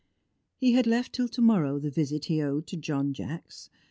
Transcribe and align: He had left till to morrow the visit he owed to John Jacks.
He 0.57 0.71
had 0.73 0.87
left 0.87 1.13
till 1.13 1.27
to 1.27 1.41
morrow 1.41 1.77
the 1.77 1.91
visit 1.91 2.25
he 2.25 2.41
owed 2.41 2.65
to 2.69 2.75
John 2.75 3.13
Jacks. 3.13 3.69